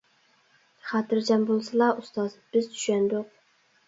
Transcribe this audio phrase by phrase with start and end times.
[0.91, 3.29] خاتىرجەم بولسىلا، ئۇستاز، بىز چۈشەندۇق.